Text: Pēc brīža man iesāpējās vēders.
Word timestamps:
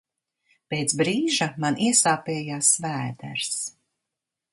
Pēc 0.73 0.95
brīža 1.01 1.47
man 1.65 1.77
iesāpējās 1.87 2.71
vēders. 2.87 3.61